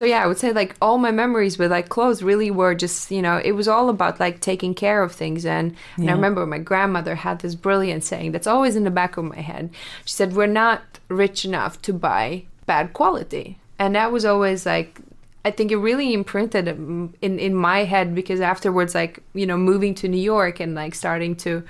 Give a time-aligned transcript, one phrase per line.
[0.00, 3.10] So yeah, I would say like all my memories with like clothes really were just,
[3.10, 5.44] you know, it was all about like taking care of things.
[5.44, 6.12] And, and Yeah.
[6.12, 9.40] I remember my grandmother had this brilliant saying that's always in the back of my
[9.40, 9.70] head.
[10.04, 13.58] She said, We're not rich enough to buy bad quality.
[13.80, 15.00] And that was always like
[15.44, 19.94] I think it really imprinted in in my head because afterwards like, you know, moving
[19.96, 21.64] to New York and like starting to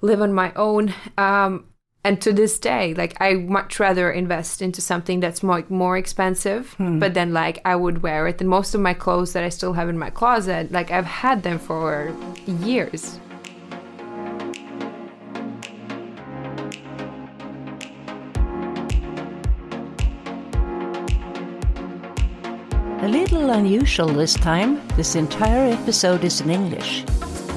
[0.00, 1.64] live on my own um
[2.04, 6.74] and to this day like i much rather invest into something that's more more expensive
[6.74, 6.98] hmm.
[6.98, 8.40] but then like i would wear it.
[8.40, 11.42] And most of my clothes that i still have in my closet like i've had
[11.42, 12.14] them for
[12.46, 13.18] years.
[23.02, 27.04] A little unusual this time, this entire episode is in English.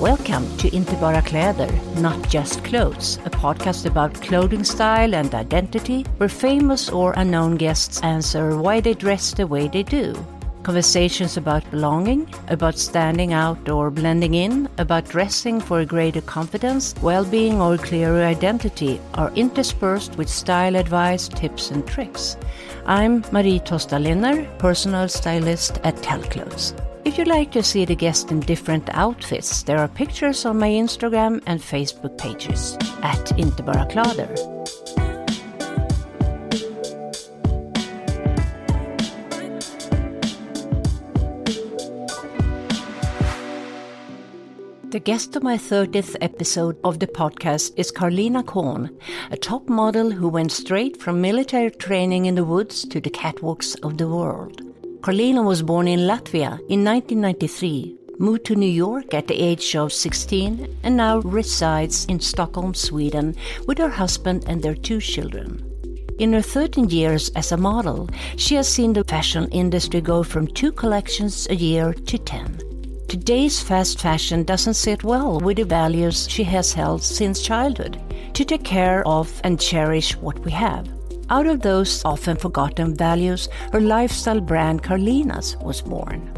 [0.01, 6.05] Welcome to Inte bara kläder, not just clothes, a podcast about clothing style and identity,
[6.17, 10.13] where famous or unknown guests answer why they dress the way they do.
[10.61, 16.93] Conversations about belonging, about standing out or blending in, about dressing for a greater confidence,
[17.01, 22.37] well being, or clearer identity are interspersed with style advice, tips, and tricks.
[22.85, 26.75] I'm Marie Tosta Linner, personal stylist at Tellclothes.
[27.07, 30.67] If you'd like to see the guests in different outfits, there are pictures on my
[30.67, 34.27] Instagram and Facebook pages at Inte bara kläder.
[44.91, 48.89] The guest of my 30th episode of the podcast is Karlina Caune,
[49.31, 53.77] a top model who went straight from military training in the woods to the catwalks
[53.81, 54.66] of the world.
[55.01, 59.93] Karlina was born in Latvia in 1993, moved to New York at the age of
[59.93, 63.35] 16, and now resides in Stockholm, Sweden,
[63.67, 65.63] with her husband and their two children.
[66.19, 70.47] In her 13 years as a model, she has seen the fashion industry go from
[70.47, 72.59] two collections a year to 10.
[73.07, 78.01] Today's fast fashion doesn't sit well with the values she has held since childhood
[78.33, 80.96] to take care of and cherish what we have.
[81.29, 86.31] Out of those often forgotten values, her lifestyle brand Karlina's was born.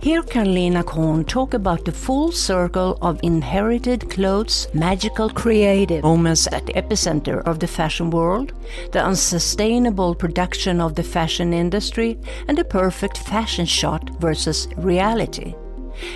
[0.00, 6.66] Here Karlina Caune talk about the full circle of inherited clothes, magical creative moments at
[6.66, 8.52] the epicenter of the fashion world,
[8.92, 15.54] the unsustainable production of the fashion industry, and the perfect fashion shot versus reality.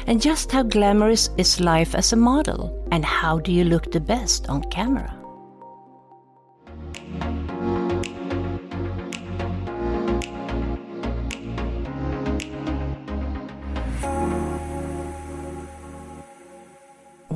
[0.06, 4.00] And just how glamorous is life as a model, and how do you look the
[4.00, 5.17] best on camera?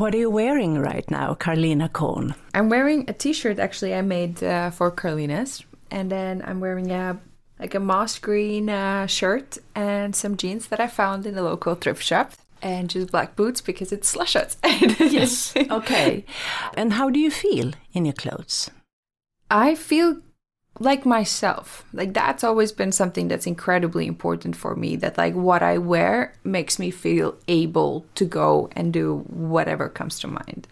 [0.03, 2.35] What are you wearing right now, Karlina Caune?
[2.55, 7.21] i'm wearing a t-shirt actually i made uh, for carlinas and then i'm wearing a
[7.61, 11.77] like a moss green uh, shirt and some jeans that i found in the local
[11.77, 12.33] thrift shop
[12.63, 15.01] and just black boots because it's slush outside
[15.71, 16.25] okay.
[16.75, 18.73] And how do you feel in your clothes?
[19.51, 20.17] I feel
[20.83, 21.85] like myself.
[21.93, 26.35] Like that's always been something that's incredibly important for me that like what I wear
[26.45, 30.67] makes me feel able to go and do whatever comes to mind.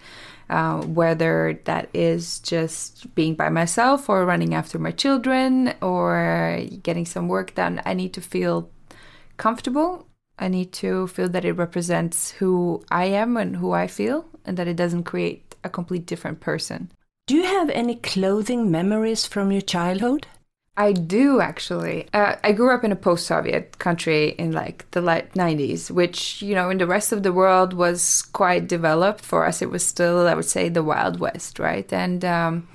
[0.49, 7.06] Uh, whether that is just being by myself or running after my children or getting
[7.06, 8.69] some work done, I need to feel
[9.37, 10.09] comfortable.
[10.41, 14.56] I need to feel that it represents who I am and who I feel, and
[14.56, 16.91] that it doesn't create a complete different person.
[17.31, 20.27] Do you have any clothing memories from your childhood?
[20.77, 22.09] I do actually.
[22.13, 26.57] Uh, I grew up in a post-Soviet country in like the late '90s, which you
[26.57, 29.25] know in the rest of the world was quite developed.
[29.25, 31.93] For us, it was still, I would say, the Wild West, right?
[31.93, 32.67] And um,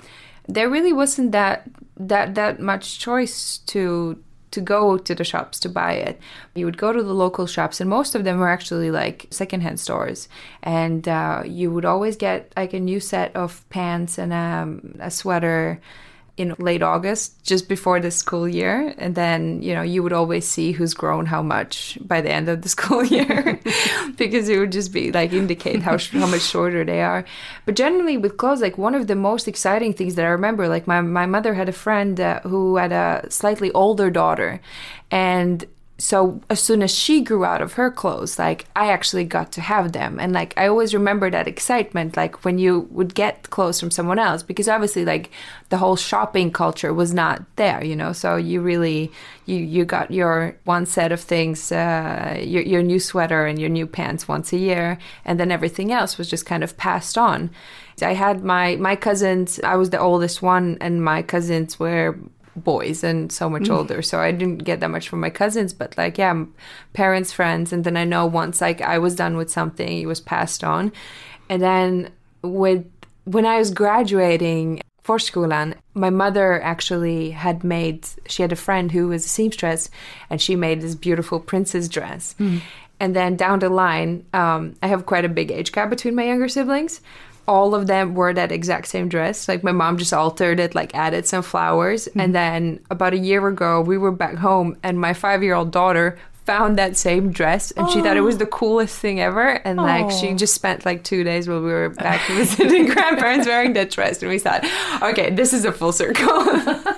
[0.48, 4.24] there really wasn't that that that much choice to
[4.56, 6.20] to go to the shops to buy it.
[6.56, 9.80] You would go to the local shops, and most of them were actually like secondhand
[9.80, 10.28] stores.
[10.64, 15.12] And uh, you would always get like a new set of pants and um, a
[15.12, 15.80] sweater
[16.38, 18.94] in late August, just before the school year.
[18.98, 22.50] And then, you know, you would always see who's grown how much by the end
[22.50, 23.60] of the school year
[24.18, 27.26] because it would just be like indicate how, how much shorter they are.
[27.66, 30.88] But generally, with clothes, like one of the most exciting things that I remember, like
[30.88, 34.60] my, my mother had a friend uh, who had a slightly older daughter.
[35.12, 35.66] And
[35.98, 39.62] so as soon as she grew out of her clothes like i actually got to
[39.62, 40.20] have them.
[40.20, 44.20] And like i always remember that excitement like when you would get clothes from someone
[44.20, 45.32] else because obviously like
[45.70, 48.12] the whole shopping culture was not there you know?
[48.12, 49.12] So you really
[49.46, 53.70] you you got your one set of things uh, your, your new sweater and your
[53.70, 57.52] new pants once a year and then everything else was just kind of passed on.
[58.02, 62.20] I had my my cousins i was the oldest one and my cousins were
[62.56, 64.02] boys and so much older.
[64.02, 66.46] So I didn't get that much from my cousins, but like, yeah,
[66.94, 67.74] parents, friends.
[67.74, 70.92] And then I know once like I was done with something, it was passed on.
[71.50, 72.12] And then
[72.42, 72.86] with
[73.26, 79.10] when I was graduating Forskulan, my mother actually had made, she had a friend who
[79.10, 79.90] was a seamstress
[80.30, 82.36] and she made this beautiful princess dress.
[83.00, 86.24] And then down the line, um, I have quite a big age gap between my
[86.24, 87.02] younger siblings.
[87.48, 89.48] All of them wore that exact same dress.
[89.48, 92.08] Like my mom just altered it, like added some flowers.
[92.08, 92.32] And mm-hmm.
[92.32, 96.18] then about a year ago, we were back home and my five year old daughter
[96.46, 98.40] found that same dress and she thought it was oh.
[98.40, 99.48] the coolest thing ever.
[99.66, 100.36] And like she Oh.
[100.36, 104.22] just spent like two days while we were back visiting grandparents wearing that dress.
[104.22, 104.64] And we thought,
[105.02, 106.28] okay, this is a full circle.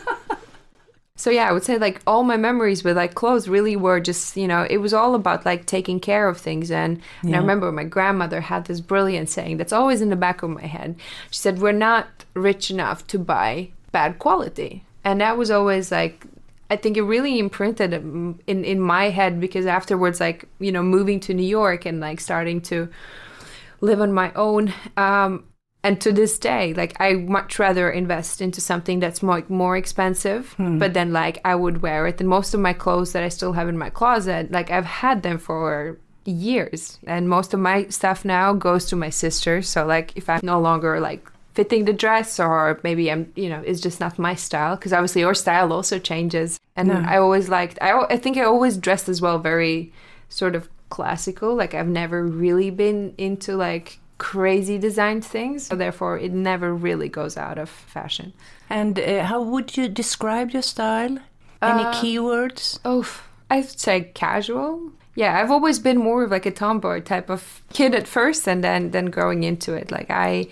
[1.18, 4.38] So yeah, I would say like all my memories with like clothes really were just,
[4.38, 7.72] you know, it was all about like taking care of things and, and I remember
[7.72, 10.96] my grandmother had this brilliant saying that's always in the back of my head.
[11.32, 16.26] She said, "We're not rich enough to buy bad quality." And that was always like
[16.70, 21.20] I think it really imprinted in in my head because afterwards like, you know, moving
[21.22, 22.90] to New York and like starting to
[23.82, 25.46] live on my own um
[25.84, 30.54] and to this day like i much rather invest into something that's more, more expensive
[30.54, 30.80] hmm.
[30.80, 32.20] but then like i would wear it.
[32.20, 35.24] And most of my clothes that i still have in my closet like i've had
[35.24, 35.98] them for
[36.28, 37.00] years.
[37.08, 39.62] And most of my stuff now goes to my sister.
[39.62, 43.64] So like if i'm no longer like fitting the dress or maybe i'm you know
[43.66, 44.76] it's just not my style.
[44.76, 46.60] Because obviously your style also changes.
[46.76, 47.04] And No.
[47.08, 49.94] i always liked I, I think i always dressed as well very
[50.30, 51.56] sort of classical.
[51.56, 57.10] Like i've never really been into like crazy designed things so therefore it never really
[57.10, 58.34] goes out of fashion
[58.70, 61.18] And uh, how would you describe your style?
[61.62, 62.80] Any Uh, keywords?
[62.86, 63.06] oh
[63.50, 67.96] i'd say casual yeah i've always been more of like a tomboy type of kid
[67.96, 70.48] at first and then then growing into it like i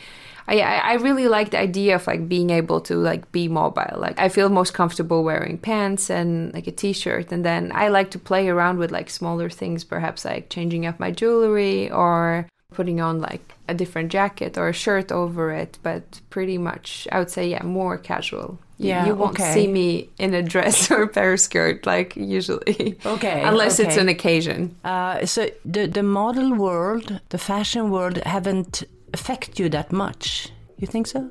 [0.48, 3.98] I, I I really like the idea of like being able to like be mobile.
[3.98, 8.12] Like I feel most comfortable wearing pants and like a t-shirt, and then I like
[8.12, 13.00] to play around with like smaller things, perhaps like changing up my jewelry or putting
[13.02, 15.78] on like a different jacket or a shirt over it.
[15.84, 18.60] But pretty much, I would say yeah, more casual.
[18.78, 19.54] Yeah, you won't okay.
[19.54, 22.98] see me in a dress or a pair of skirt like usually.
[23.06, 24.76] Okay, unless it's an occasion.
[24.84, 28.84] Uh, so the the model world, the fashion world, haven't
[29.14, 30.50] affect you that much.
[30.78, 31.30] You think so?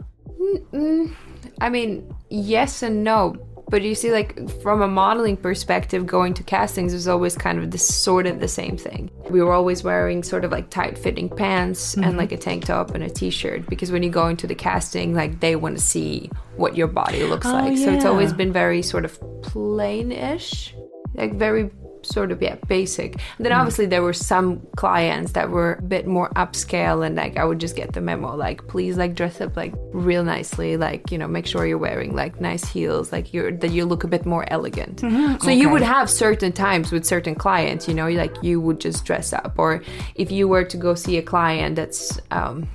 [1.61, 3.37] I mean, yes and no.
[3.75, 7.73] But you see, like from a modeling perspective, going to castings is always kind of
[7.73, 9.11] this sort of the same thing.
[9.31, 12.17] We were always wearing sort of like tight fitting pants and mm-hmm.
[12.17, 15.13] like a tank top and a t shirt because when you go into the casting,
[15.13, 17.77] like they want to see what your body looks Oh, like.
[17.77, 20.73] So it's always been very sort of plain ish,
[21.15, 21.69] like very
[22.05, 23.15] sort of yeah basic.
[23.37, 27.37] And then obviously there were some clients that were a bit more upscale and like
[27.37, 31.11] i would just get the memo like please like dress up like real nicely like
[31.11, 34.09] you know make sure you're wearing like nice heels like you're that you look a
[34.09, 35.01] bit more elegant.
[35.43, 39.05] So you would have certain times with certain clients you know like you would just
[39.05, 39.55] dress up.
[39.59, 39.83] Or
[40.15, 42.69] if you were to go see a client that's um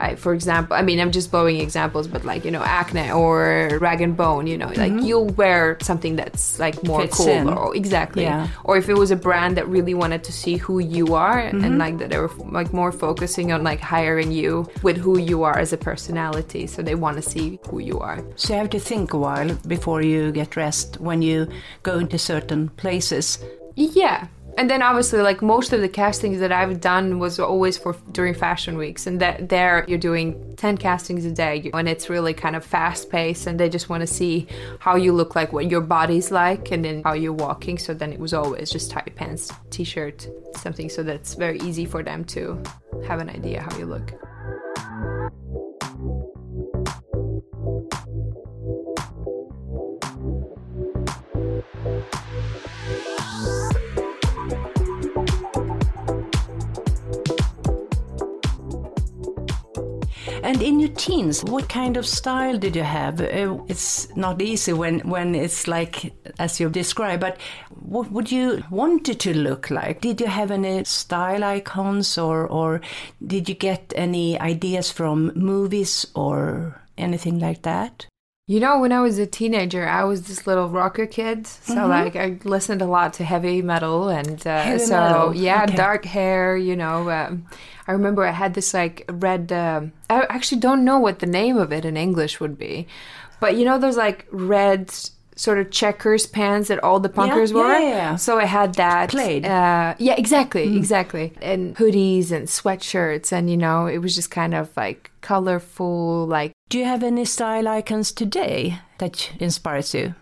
[0.00, 3.78] I, for example, I mean, I'm just blowing examples, but like, you know, acne or
[3.80, 4.98] rag and bone, you know, like mm-hmm.
[5.00, 7.48] you'll wear something that's like more Fits cool in.
[7.48, 8.22] or exactly.
[8.22, 8.48] Yeah.
[8.64, 11.62] Or if it was a brand that really wanted to see who you are and
[11.62, 11.78] mm-hmm.
[11.78, 15.58] like that they were like more focusing on like hiring you with who you are
[15.58, 16.66] as a personality.
[16.66, 18.24] So they want to see who you are.
[18.36, 21.48] So you have to think a while before you get dressed when you
[21.82, 23.38] go into certain places.
[23.74, 24.28] Yeah.
[24.58, 28.34] And then obviously like most of the castings that I've done was always for during
[28.34, 32.56] fashion weeks and that there you're doing 10 castings a day and it's really kind
[32.56, 34.48] of fast paced and they just want to see
[34.80, 37.78] how you look like what your body's like and then how you're walking.
[37.78, 42.02] So then it was always just tight pants t-shirt something so that's very easy for
[42.02, 42.60] them to
[43.06, 44.12] have an idea how you look
[60.48, 63.20] And in your teens, what kind of style did you have?
[63.20, 67.36] Uh, it's not easy when, when it's like as you described, but
[67.80, 70.00] what would you want it to look like?
[70.00, 72.80] Did you have any style icons or, or
[73.26, 78.06] did you get any ideas from movies or anything like that?
[78.50, 81.46] You know, when I was a teenager, I was this little rocker kid.
[81.46, 84.08] So, like, I listened a lot to heavy metal.
[84.08, 85.76] And uh, Heavy so, metal, yeah, okay.
[85.76, 87.10] dark hair, you know.
[87.10, 87.44] Um,
[87.86, 89.52] I remember I had this, like, red.
[89.52, 92.86] Um, I actually don't know what the name of it in English would be.
[93.38, 94.90] But, you know, those, like, red
[95.36, 97.72] sort of checkers pants that all the punkers yeah, wore?
[97.74, 98.16] yeah, yeah.
[98.16, 99.10] So I had that.
[99.10, 99.44] Plaid.
[99.44, 100.76] Uh, yeah, exactly, Mm.
[100.78, 101.34] exactly.
[101.42, 103.30] And hoodies and sweatshirts.
[103.30, 107.24] And, you know, it was just kind of, like, colorful, like, Do you have any
[107.24, 108.80] style icons today?
[108.98, 110.14] that inspires you?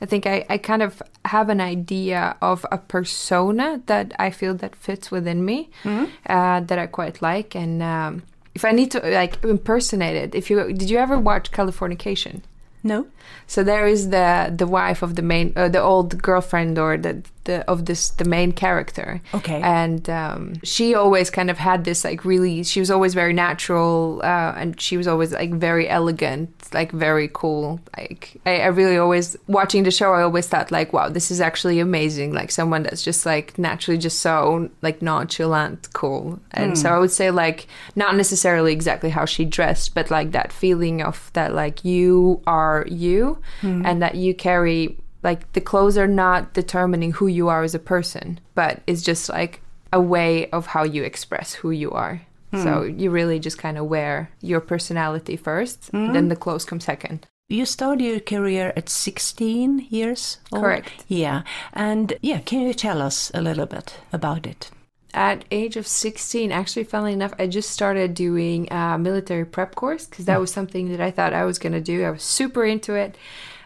[0.00, 4.54] I think I, I kind of have an idea of a persona that I feel
[4.56, 6.04] that fits within me, mm-hmm.
[6.28, 8.22] uh, that I quite like, and um,
[8.54, 12.42] if I need to like impersonate it, if you did you ever watch Californication?
[12.82, 13.06] No.
[13.46, 17.22] So there is the the wife of the main, uh, the old girlfriend or the,
[17.44, 19.20] the of this the main character.
[19.34, 19.60] Okay.
[19.62, 22.64] And um, she always kind of had this like really.
[22.64, 27.30] She was always very natural, uh, and she was always like very elegant, like very
[27.32, 27.80] cool.
[27.96, 30.12] Like I, I really always watching the show.
[30.12, 32.32] I always thought like, wow, this is actually amazing.
[32.32, 36.40] Like someone that's just like naturally just so like nonchalant, cool.
[36.50, 36.76] And mm.
[36.76, 41.00] so I would say like not necessarily exactly how she dressed, but like that feeling
[41.00, 43.15] of that like you are you
[43.62, 43.82] mm.
[43.84, 47.78] and that you carry like the clothes are not determining who you are as a
[47.94, 49.60] person, but it's just like
[49.92, 52.22] a way of how you express who you are.
[52.52, 52.62] Mm.
[52.62, 56.12] So you really just kind of wear your personality first, mm.
[56.12, 57.26] then the clothes come second.
[57.48, 60.62] You started your career at 16 years old?
[60.62, 61.04] Correct.
[61.06, 61.42] Yeah.
[61.72, 64.70] And yeah, can you tell us a little bit about it?
[65.16, 70.04] At age of 16, actually, funnily enough, I just started doing a military prep course
[70.04, 70.40] because that mm.
[70.42, 72.04] was something that I thought I was going to do.
[72.04, 73.16] I was super into it.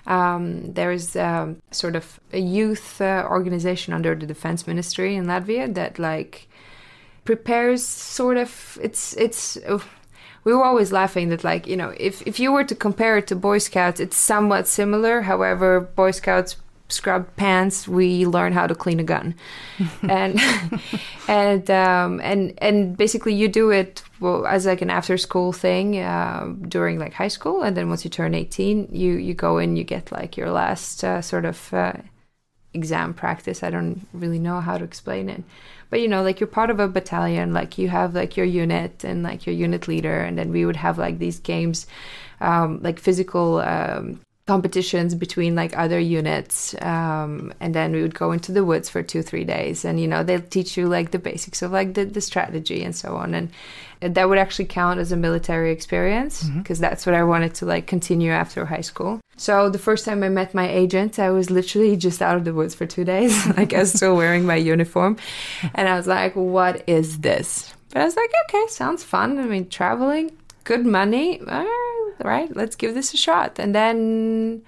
[0.07, 5.75] Um, there's um, sort of a youth uh, organization under the defense ministry in Latvia
[5.75, 6.49] that like
[7.25, 9.59] prepares sort of it's it's.
[10.43, 13.27] We were always laughing that like you know if if you were to compare it
[13.27, 15.23] to Boy Scouts, it's somewhat similar.
[15.23, 16.57] However, Boy Scouts
[16.91, 19.35] scrub pants, we learn how to clean a gun,
[20.03, 20.41] and
[21.29, 25.99] and um, and and basically you do it well, as like an after school thing
[25.99, 29.77] uh, during like high school, and then once you turn eighteen, you you go in,
[29.77, 31.95] you get like your last uh, sort of uh,
[32.75, 33.63] exam practice.
[33.63, 35.43] I don't really know how to explain it,
[35.89, 39.05] but you know, like you're part of a battalion, like you have like your unit
[39.05, 41.87] and like your unit leader, and then we would have like these games.
[42.43, 44.19] Um, like physical um,
[44.51, 49.01] competitions between like other units um, and then we would go into the woods for
[49.01, 49.85] two three days.
[49.85, 52.95] And you know they'll teach you like the basics of like the, the strategy and
[53.03, 53.33] so on.
[53.35, 53.49] And
[54.17, 56.87] that would actually count as a military experience because mm-hmm.
[56.87, 59.21] that's what i wanted to like continue after high school.
[59.37, 62.55] So the first time i met my agent i was literally just out of the
[62.59, 63.33] woods for two days.
[63.59, 65.13] Like i was still wearing my uniform.
[65.77, 67.73] And i was like what is this?
[67.91, 69.39] But i was like okay sounds fun.
[69.39, 70.27] I mean traveling
[70.65, 71.41] good money
[72.25, 73.59] right, let's give this a shot.
[73.59, 74.63] And then,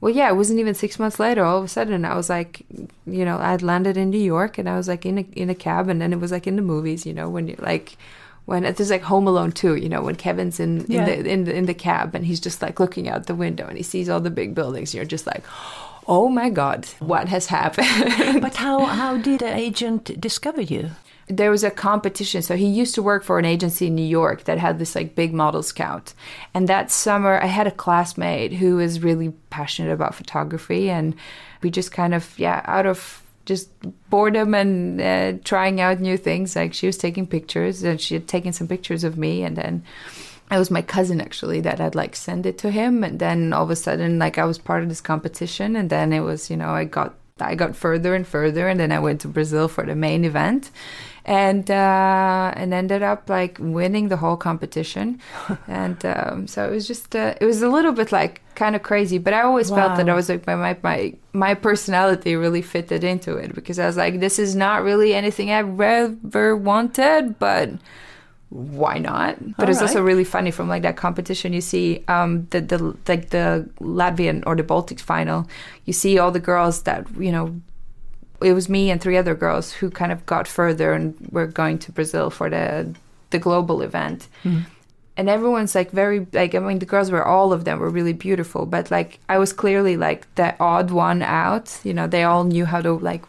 [0.00, 1.44] well, yeah, it wasn't even six months later.
[1.44, 2.64] All of a sudden, I was like,
[3.06, 5.54] you know, I'd landed in New York and I was like in a, in a
[5.54, 5.88] cab.
[5.88, 7.96] And then it was like in the movies, you know, when you're like,
[8.46, 11.00] when there's like Home Alone too, you know, when Kevin's in, yeah.
[11.00, 13.66] in, the, in, the, in the cab and he's just like looking out the window
[13.66, 14.94] and he sees all the big buildings.
[14.94, 15.44] You're just like,
[16.06, 18.40] oh my God, what has happened?
[18.40, 20.90] but how, how did an agent discover you?
[21.28, 22.42] There was a competition.
[22.42, 25.14] So he used to work for an agency in New York that had this like
[25.14, 26.14] big model scout.
[26.54, 30.90] And that summer, I had a classmate who was really passionate about photography.
[30.90, 31.14] And
[31.62, 33.70] we just kind of, yeah, out of just
[34.10, 38.28] boredom and uh, trying out new things, like she was taking pictures and she had
[38.28, 39.42] taken some pictures of me.
[39.42, 39.84] And then
[40.50, 43.04] it was my cousin actually that had like sent it to him.
[43.04, 45.76] And then all of a sudden, like I was part of this competition.
[45.76, 48.92] And then it was, you know, I got I got further and further, and then
[48.92, 50.70] I went to Brazil for the main event,
[51.28, 55.20] and uh, and ended up like winning the whole competition,
[55.68, 58.82] and um, so it was just uh, it was a little bit like kind of
[58.82, 59.76] crazy, but I always wow.
[59.76, 63.78] felt that I was like my, my my my personality really fitted into it because
[63.78, 67.72] I was like this is not really anything I ever wanted, but
[68.48, 69.36] why not?
[69.58, 69.88] But All it's right.
[69.88, 71.52] also really funny from like that competition.
[71.52, 75.46] You see um, the the like the Latvian or the Baltic final.
[75.84, 77.60] You see all the girls that you know
[78.40, 81.78] it was me and three other girls who kind of got further and were going
[81.80, 82.94] to Brazil for the
[83.30, 84.28] the global event.
[84.44, 84.64] Mm.
[85.16, 88.12] And everyone's like very like I mean the girls were all of them were really
[88.12, 91.78] beautiful, but like I was clearly like the odd one out.
[91.82, 93.24] You know, they all knew how to like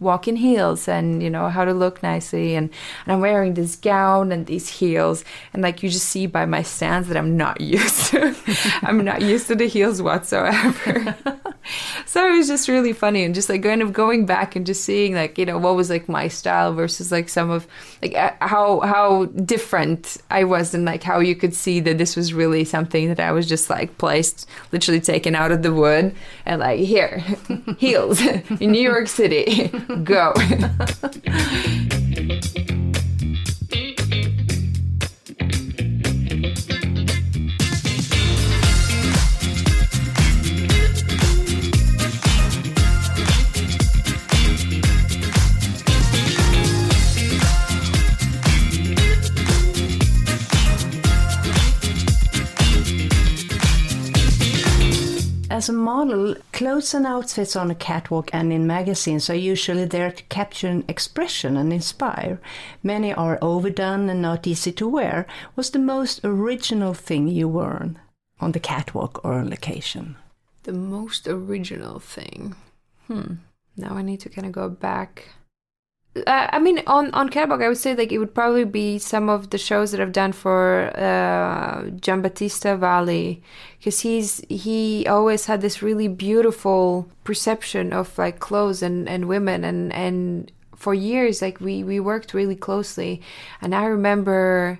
[0.00, 2.68] walk in heels and you know how to look nicely and,
[3.04, 6.62] and i'm wearing this gown and these heels and like you just see by my
[6.62, 8.34] stance that i'm not used to
[8.82, 11.16] i'm not used to the heels whatsoever
[12.06, 14.84] so it was just really funny and just like kind of going back and just
[14.84, 17.66] seeing like you know what was like my style versus like some of
[18.02, 22.16] like uh, how how different i was and like how you could see that this
[22.16, 26.14] was really something that i was just like placed literally taken out of the wood
[26.46, 27.18] and like here
[27.78, 28.20] heels
[28.60, 29.68] in new york city
[30.04, 30.32] Go.
[55.54, 60.10] as a model, clothes and outfits on a catwalk and in magazines are usually there
[60.10, 62.40] to capture an expression and inspire.
[62.82, 65.28] Many are overdone and not easy to wear.
[65.54, 68.00] What's the most original thing you worn
[68.40, 70.16] on the catwalk or on location?
[70.64, 72.56] The most original thing.
[73.06, 73.34] Hmm.
[73.76, 75.28] Now I need to kind of go back
[76.16, 79.28] uh, I mean, on on catwalk, I would say like it would probably be some
[79.28, 83.42] of the shows that I've done for uh, Giambattista Valli,
[83.78, 89.64] because he's he always had this really beautiful perception of like clothes and and women,
[89.64, 93.20] and and for years like we we worked really closely,
[93.60, 94.78] and I remember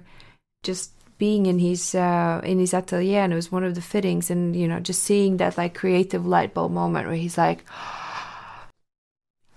[0.62, 4.30] just being in his uh, in his atelier, and it was one of the fittings,
[4.30, 7.64] and you know just seeing that like creative light bulb moment where he's like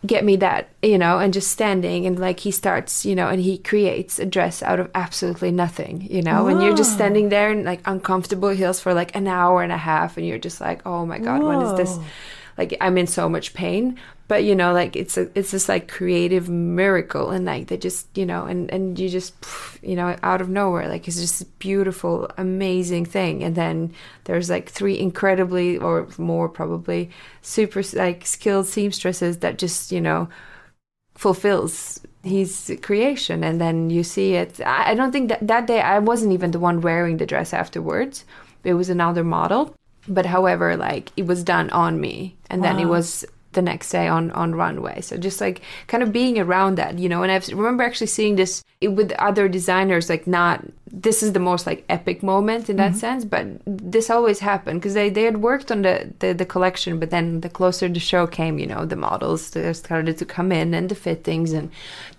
[0.08, 3.42] get me that you know and just standing and like he starts you know and
[3.42, 6.48] he creates a dress out of absolutely nothing you know Whoa.
[6.48, 9.78] and you're just standing there in like uncomfortable heels for like an hour and a
[9.78, 11.50] half and you're just like oh my god Whoa.
[11.50, 12.00] when is this
[12.58, 13.98] like i'm in so much pain
[14.28, 18.06] but you know like it's a it's this like creative miracle and like they just
[18.18, 19.34] you know and and you just
[19.82, 23.44] you know out of nowhere like it's just a beautiful amazing thing.
[23.44, 23.94] And then
[24.26, 27.10] there's like three incredibly or more probably
[27.42, 30.30] super like skilled seamstresses that just you know
[31.16, 33.44] fulfills his creation.
[33.44, 34.60] And then you see it.
[34.66, 38.26] I don't think that that day i wasn't even the one wearing the dress afterwards.
[38.64, 39.76] It was another model
[40.08, 42.68] but however like it was done on me and wow.
[42.68, 46.38] then it was the next day on on runway so just like kind of being
[46.38, 50.64] around that you know and i remember actually seeing this with other designers like not
[50.92, 53.00] this is the most like epic moment in that mm-hmm.
[53.00, 57.00] sense but this always happened because they, they had worked on the, the, the collection
[57.00, 60.74] but then the closer the show came you know the models started to come in
[60.74, 61.70] and the fittings and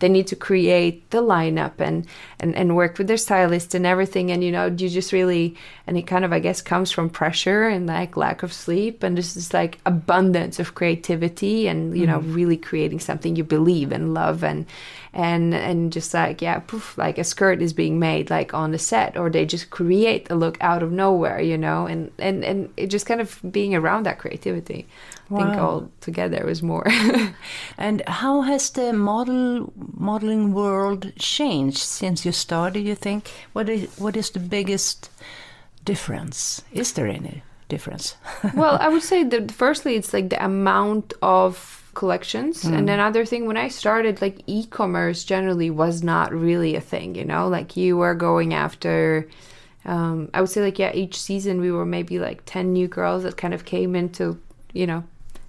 [0.00, 2.06] they need to create the lineup and
[2.40, 5.56] and, and work with their stylist and everything and you know you just really
[5.86, 9.16] and it kind of i guess comes from pressure and like lack of sleep and
[9.16, 12.12] just this like abundance of creativity and you mm-hmm.
[12.12, 14.66] know really creating something you believe and love and
[15.12, 18.78] and and just like yeah poof, like a skirt is being made like on the
[18.78, 21.86] set or they just create a look out of nowhere you know?
[21.86, 24.86] And and and it just kind of being around that creativity
[25.28, 25.38] wow.
[25.38, 26.86] i think all together was more.
[27.78, 33.28] And how has the model modeling world changed since you started you think?
[33.52, 35.10] What is what is the biggest
[35.84, 36.62] difference?
[36.72, 38.16] Is there any difference?
[38.54, 42.62] Well i would say that firstly it's like the amount of collections.
[42.62, 42.78] Mm.
[42.78, 47.16] And another thing, when I started, like e commerce generally was not really a thing,
[47.16, 49.28] you know, like you were going after.
[49.84, 53.24] Um, I would say, like, yeah, each season we were maybe like 10 new girls
[53.24, 54.38] that kind of came into,
[54.72, 55.02] you know,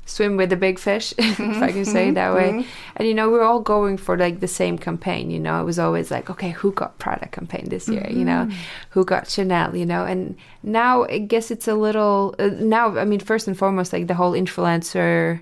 [0.05, 1.51] swim with the big fish, mm-hmm.
[1.55, 2.49] if I can say it that way.
[2.49, 2.69] Mm-hmm.
[2.95, 5.29] And you know, we are all going for like the same campaign.
[5.29, 8.01] You know, it was always like, okay, who got Prada campaign this year?
[8.01, 8.19] Mm-hmm.
[8.19, 8.89] You know, mm-hmm.
[8.89, 9.75] who got Chanel?
[9.75, 12.97] You know, and now I guess it's a little uh, now.
[12.97, 15.41] I mean, first and foremost, like the whole influencer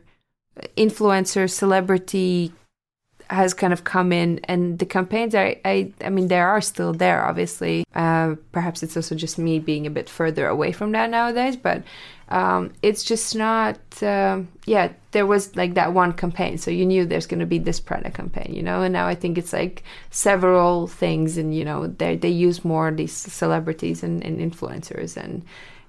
[0.76, 2.52] influencer celebrity
[3.30, 6.94] has kind of come in and the campaigns are I, I mean there are still
[6.94, 7.84] there obviously.
[7.94, 11.84] Uh, perhaps it's also just me being a bit further away from that nowadays but
[12.30, 17.06] um, it's just not uh, yeah there was like that one campaign so you knew
[17.06, 18.82] there's going to be this Prada campaign you know?
[18.82, 22.92] And now I think it's like several things and you know they they use more
[22.92, 25.44] these celebrities and, and influencers and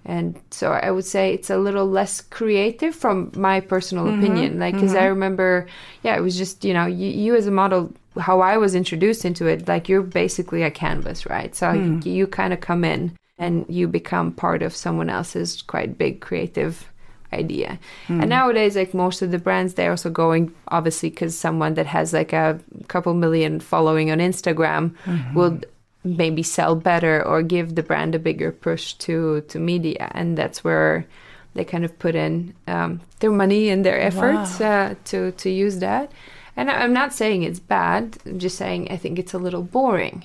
[0.08, 4.24] and so I would say it's a little less creative from my personal mm-hmm.
[4.24, 4.58] opinion.
[4.58, 5.02] Like, because mm-hmm.
[5.02, 5.66] I remember,
[6.02, 9.26] yeah, it was just you know, you, you, as a model, how I was introduced
[9.26, 9.68] into it.
[9.68, 11.54] Like, you're basically a canvas, right?
[11.54, 12.04] So mm.
[12.06, 16.22] you, you kind of come in and you become part of someone else's quite big
[16.22, 16.90] creative
[17.34, 17.78] idea.
[18.06, 18.22] Mm.
[18.22, 22.14] And nowadays, like most of the brands, they're also going obviously because someone that has
[22.14, 25.34] like a couple million following on Instagram mm-hmm.
[25.34, 25.60] will
[26.04, 30.62] maybe sell better or give the brand a bigger push to to media and that's
[30.62, 31.06] where
[31.54, 34.90] they kind of put in um, their money and their efforts wow.
[34.90, 36.10] uh, to to use that
[36.56, 40.24] and i'm not saying it's bad i'm just saying i think it's a little boring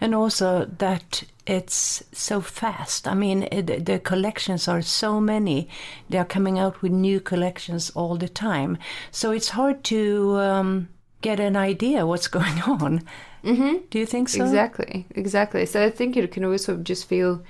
[0.00, 3.06] and also that it's so fast.
[3.06, 5.68] I mean, it, the collections are so many.
[6.08, 8.78] They are coming out with new collections all the time.
[9.10, 10.88] So it's hard to um,
[11.24, 13.02] get an idea what's going on.
[13.42, 13.86] Mm-hmm.
[13.90, 14.44] Do you think so?
[14.44, 15.66] Exactly, exactly.
[15.66, 17.42] So I think it can also just feel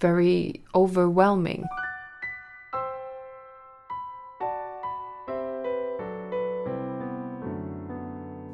[0.00, 1.64] very overwhelming.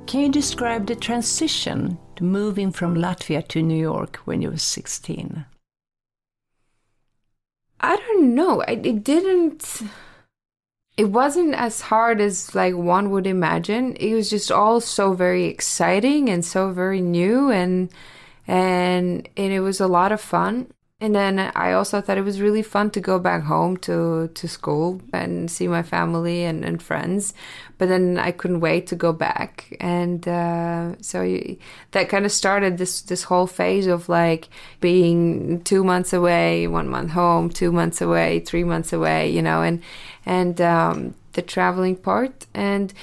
[0.07, 4.59] Can you describe the transition to moving from Latvia to New York when you were
[4.59, 5.45] 16?
[7.81, 8.61] I don't know.
[8.61, 9.83] it didn't
[10.97, 13.97] it wasn't as hard as like one would imagine.
[13.97, 17.91] It was just all so very exciting and so very new and
[18.47, 20.73] and and it was a lot of fun
[21.03, 24.47] And then I also thought it was really fun to go back home to, to
[24.47, 27.35] school and see my family and, and friends.
[27.77, 29.77] But then I couldn't wait to go back.
[29.81, 31.59] And uh, so you,
[31.91, 34.49] that kind of started this, this whole phase of like
[34.81, 39.61] being two months away, one month home, two months away, three months away, you know,
[39.61, 39.83] and,
[40.25, 42.47] and um, the traveling part.
[42.55, 42.95] And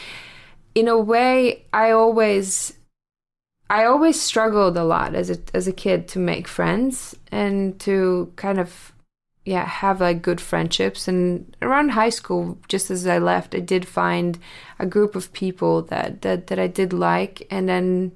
[0.74, 2.79] in a way, I always
[3.70, 8.34] I always struggled a lot as a as a kid to make friends and to
[8.36, 8.94] kind of
[9.46, 11.08] yeah have like good friendships.
[11.08, 14.40] And around high school just as I left I did find
[14.80, 17.46] a group of people that that, that I did like.
[17.52, 18.12] And then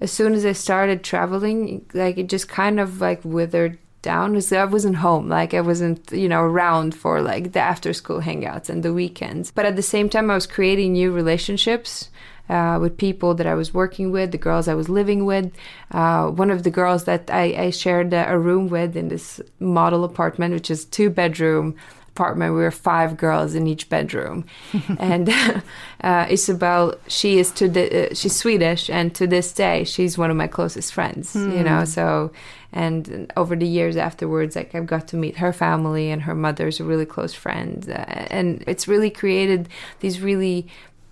[0.00, 4.32] as soon as I started traveling like it just kind of like withered down.
[4.32, 5.28] Because I wasn't home.
[5.28, 9.52] Like I wasn't you know around for like the after school hangouts and the weekends.
[9.52, 12.08] But at the same time I was creating new relationships
[12.50, 15.52] uh, with people that I was working with, the girls I was living with.
[15.92, 20.02] Uh, one of the girls that I, I shared a room with in this model
[20.04, 21.76] apartment, which is two bedroom
[22.08, 22.54] apartment.
[22.54, 24.44] We were five girls in each bedroom,
[24.98, 25.30] and
[26.02, 30.30] uh, Isabel, she is to the, uh, she's Swedish, and to this day, she's one
[30.30, 31.34] of my closest friends.
[31.34, 31.56] Mm.
[31.56, 31.84] You know, hmm.
[31.84, 32.32] so
[32.72, 36.80] and over the years afterwards, like I've got to meet her family, and her mother's
[36.80, 39.68] a really close friend, uh, and it's really created
[40.00, 40.66] these really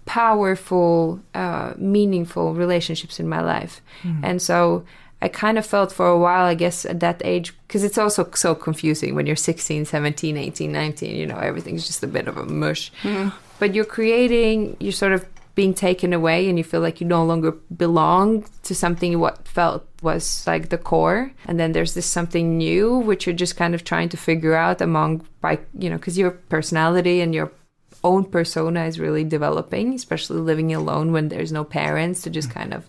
[0.09, 3.83] powerful, uh, meaningful relationships in my life.
[4.03, 4.21] Mm.
[4.25, 4.87] And so
[5.21, 8.31] I kind of felt for a while, I guess, at that age, because it's also
[8.35, 12.39] so confusing when you're 16, 17, 18, 19, you know, everything's just a bit of
[12.39, 12.91] a mush.
[13.03, 13.35] Mm.
[13.59, 17.23] But you're creating, you're sort of being taken away and you feel like you no
[17.23, 22.57] longer belong to something what felt was like the core and then there's this something
[22.57, 26.17] new which you're just kind of trying to figure out among by you know because
[26.17, 27.51] your personality and your
[28.05, 32.73] own persona is really developing, especially living alone when there's no parents to just kind
[32.73, 32.87] of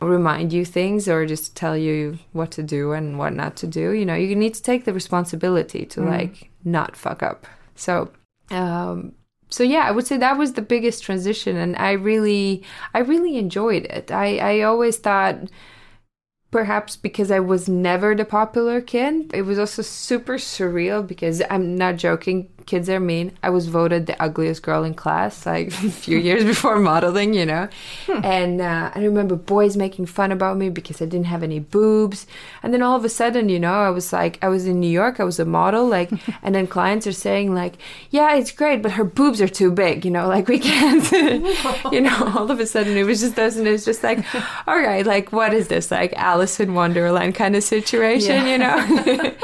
[0.00, 3.92] remind you things or just tell you what to do and what not to do.
[3.92, 6.08] You know, you need to take the responsibility to mm.
[6.08, 7.46] like not fuck up.
[7.74, 8.10] So,
[8.50, 9.12] um,
[9.48, 12.62] so yeah, I would say that was the biggest transition, and I really,
[12.94, 14.10] I really enjoyed it.
[14.10, 15.50] I, I always thought
[16.50, 19.32] perhaps because I was never the popular kid.
[19.34, 23.32] It was also super surreal because I'm not joking kids are mean.
[23.42, 27.46] I was voted the ugliest girl in class like a few years before modeling, you
[27.46, 27.68] know.
[28.06, 28.24] Hmm.
[28.24, 32.26] And uh, I remember boys making fun about me because I didn't have any boobs.
[32.62, 34.90] And then all of a sudden, you know, I was like, I was in New
[34.90, 36.10] York, I was a model, like,
[36.42, 37.74] and then clients are saying like,
[38.10, 41.10] yeah, it's great, but her boobs are too big, you know, like we can't,
[41.92, 42.32] you know.
[42.36, 44.24] All of a sudden, it was just those, and it was just like,
[44.66, 48.52] all right, like what is this, like Alice in Wonderland kind of situation, yeah.
[48.52, 49.34] you know?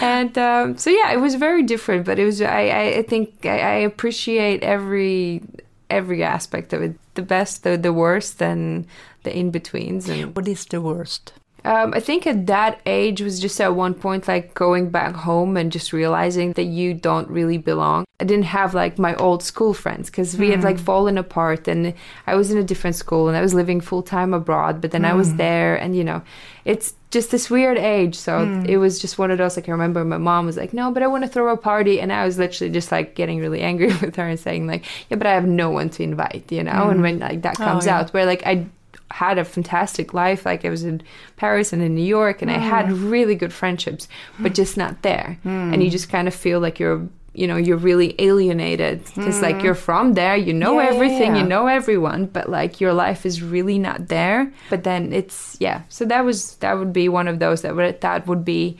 [0.00, 3.44] and um, so yeah, it was very different, but it was I I, I think
[3.44, 5.42] I, I, appreciate every
[5.90, 6.96] every aspect of it.
[7.14, 8.86] The best, the the worst, and
[9.22, 10.08] the in betweens.
[10.08, 11.32] And what is the worst?
[11.68, 15.54] Um, I think at that age was just at one point like going back home
[15.54, 18.06] and just realizing that you don't really belong.
[18.20, 20.52] I didn't have like my old school friends because we mm.
[20.52, 20.84] had like hmm.
[20.84, 21.92] fallen apart and
[22.26, 25.02] I was in a different school and I was living full time abroad, but then
[25.02, 25.10] mm.
[25.10, 25.36] I was hmm.
[25.36, 26.22] there and you know,
[26.64, 28.14] it's just this weird age.
[28.14, 28.66] So mm.
[28.66, 31.02] it was just one of those like I remember my mom was like, No, but
[31.02, 33.88] I want to throw a party and I was literally just like getting really angry
[34.00, 36.88] with her and saying like, Yeah, but I have no one to invite, you know?
[36.88, 37.02] And hmm.
[37.02, 37.98] when like that comes oh, yeah.
[37.98, 38.64] out where like I
[39.10, 40.44] had a fantastic life.
[40.44, 41.02] Like I was in
[41.36, 42.54] Paris and in New York, and mm.
[42.54, 43.10] I had mm.
[43.10, 45.38] really good friendships, but just not there.
[45.44, 45.74] Mm.
[45.74, 49.42] And you just kind of feel like you're, you know, you're really alienated because mm.
[49.42, 51.42] like you're from there, you know yeah, everything, yeah.
[51.42, 54.52] you know everyone, but like your life is really not there.
[54.70, 55.82] But then it's yeah.
[55.88, 58.76] So that was that would be one of those that would that would be,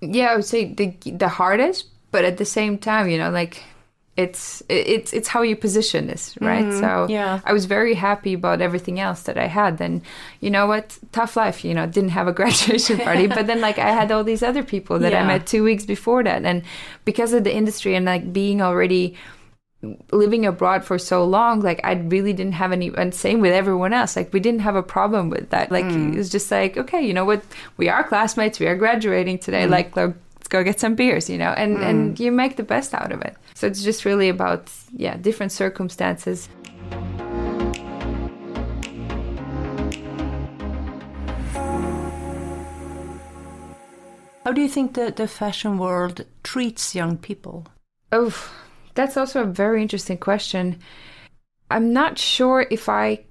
[0.00, 1.86] yeah, I would say the the hardest.
[2.10, 3.62] But at the same time, you know, like
[4.16, 6.66] it's it's it's how you position this right?
[6.66, 7.40] Mm, so yeah.
[7.46, 9.78] I was very happy about everything else that i had.
[9.78, 10.02] Then
[10.40, 10.98] you know what?
[11.12, 14.22] Tough life you know didn't have a graduation party but then like i had all
[14.22, 15.22] these other people that yeah.
[15.22, 16.44] i met two weeks before that.
[16.44, 16.62] And
[17.06, 19.16] because of the industry and like being already
[20.12, 23.92] living abroad for so long like i really didn't have any and same with everyone
[23.92, 25.72] else like we didn't have a problem with that.
[25.72, 26.12] Like mm.
[26.12, 27.42] it was just like okay you know what?
[27.78, 28.60] We are classmates.
[28.60, 29.64] We are graduating today.
[29.64, 29.70] Mm.
[29.70, 31.54] like let's go get some beers you know?
[31.56, 31.82] And mm.
[31.82, 35.52] and you make the best out of it so it's just really about, yeah, different
[35.52, 36.48] circumstances.
[44.44, 47.68] How do you think that the fashion world treats young people?
[48.10, 48.34] Oh,
[48.94, 50.80] that's also a very interesting question.
[51.70, 53.26] I'm not sure if I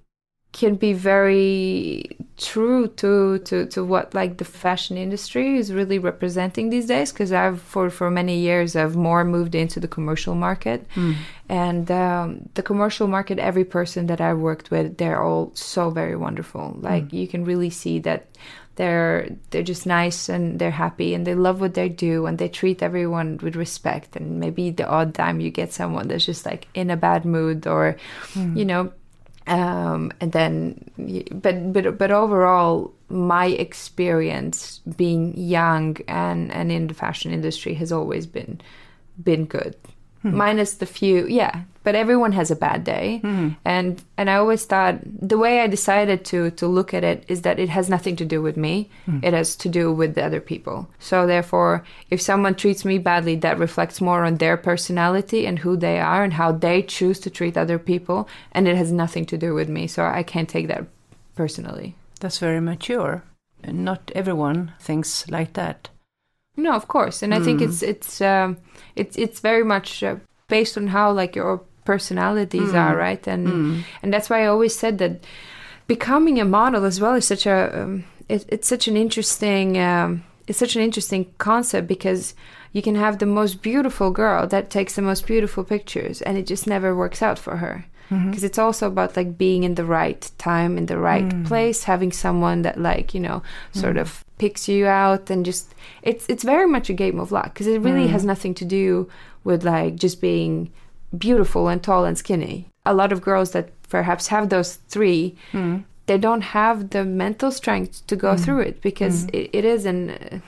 [0.52, 6.70] can be very true to, to, to what like the fashion industry is really representing
[6.70, 10.86] these days because I've for, for many years I've more moved into the commercial market.
[10.92, 11.14] Hmm.
[11.48, 16.18] And um, the commercial market every person that I worked with they're all so very
[16.18, 16.72] wonderful.
[16.72, 16.82] Hmm.
[16.82, 18.28] Like you can really see that
[18.76, 22.50] they're they're just nice and they're happy and they love what they do and they
[22.50, 24.16] treat everyone with respect.
[24.16, 27.68] And maybe the odd time you get someone that's just like in a bad mood
[27.68, 27.96] or
[28.34, 28.58] hmm.
[28.58, 28.92] you know
[29.52, 30.90] um, and then
[31.34, 37.92] but but but overall my experience being young and and in the fashion industry has
[37.92, 38.62] always been
[39.22, 39.76] been good.
[40.24, 43.20] Minus the few yeah but everyone has a bad day.
[43.66, 47.42] And and i always thought the way i decided to to look at it is
[47.42, 48.90] that it has nothing to do with me.
[49.24, 50.88] It has to do with the other people.
[51.00, 55.76] So therefore if someone treats me badly that reflects more on their personality and who
[55.78, 59.38] they are and how they choose to treat other people and it has nothing to
[59.38, 59.88] do with me.
[59.88, 60.86] So i can't take that
[61.36, 61.96] personally.
[62.20, 63.24] That's very mature.
[63.66, 65.90] Not everyone thinks like that.
[66.58, 68.58] No, of course, and I think it's it's um,
[68.96, 70.16] it's it's very much uh,
[70.48, 73.00] based on how like your personalities are, mm.
[73.00, 73.28] right?
[73.28, 73.84] And mm.
[74.02, 75.24] and that's why I always said that
[75.88, 80.24] becoming a model as well is such a um, it, it's such an interesting um,
[80.48, 82.34] it's such an interesting concept because
[82.74, 86.48] you can have the most beautiful girl that takes the most beautiful pictures and it
[86.48, 87.86] just never works out for her.
[88.10, 88.30] Mm-hmm.
[88.30, 91.48] Because it's also about like being in the right time in the right mm.
[91.48, 93.42] place having someone that like you know
[93.72, 97.54] sort of picks you out and just it's it's very much a game of luck
[97.54, 99.10] because it really has nothing to do
[99.46, 100.70] with like just being
[101.18, 102.68] beautiful and tall and skinny.
[102.86, 105.36] A lot of girls that perhaps have those three
[106.08, 110.42] they don't have the mental strength to go through it because it, it is an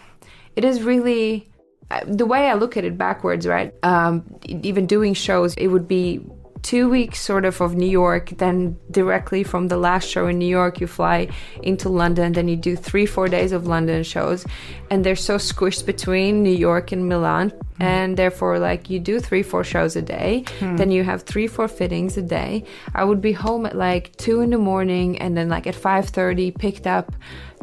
[0.55, 1.47] it is really
[1.91, 3.73] uh, the way I look at it backwards, right?
[3.83, 6.21] Um, even doing shows, it would be
[6.63, 10.47] two weeks sort of of New York, then directly from the last show in New
[10.47, 11.27] York, you fly
[11.61, 14.45] into London, then you do three, four days of London shows,
[14.89, 17.51] and they're so squished between New York and Milan.
[17.51, 17.83] Mm-hmm.
[17.83, 20.75] And therefore, like you do three, four shows a day, hmm.
[20.77, 22.63] then you have three, four fittings a day.
[22.93, 26.09] I would be home at like two in the morning, and then like at five
[26.09, 27.13] thirty, picked up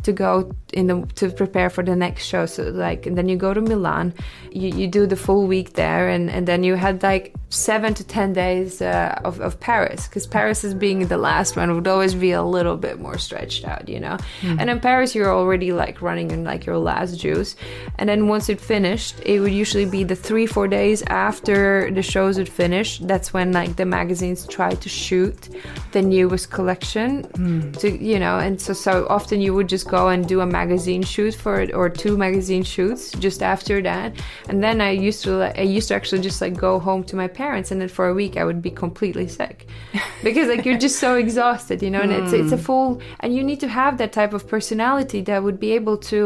[0.03, 3.37] to go in the to prepare for the next show so like and then you
[3.37, 4.15] go to milan
[4.51, 8.05] you, you do the full week there and and then you had like seven to
[8.05, 12.15] ten days uh, of, of paris because paris is being the last one would always
[12.15, 14.17] be a little bit more stretched out you know?
[14.61, 17.57] And in paris you're already like running in like your last juice.
[17.99, 22.03] And then once it finished it would usually be the three four days after the
[22.03, 25.49] shows would finish that's when like the magazines try to shoot
[25.91, 27.25] the newest collection
[27.73, 28.39] to you know?
[28.39, 31.75] And so so often you would just go and do a magazine shoot for it
[31.75, 34.15] or two magazine shoots just after that.
[34.49, 37.27] And then i used to i used to actually just like go home to my
[37.45, 39.59] parents and then for a week i would be completely sick.
[40.27, 42.67] Because like you're just so exhausted you know and it's it's a hmm.
[42.69, 42.89] full
[43.21, 46.21] and you need to have that type of personality that would be able to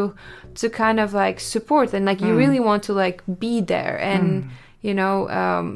[0.61, 2.42] to kind of like support and like you hmm.
[2.42, 4.50] really want to like be there and hmm.
[4.87, 5.66] you know um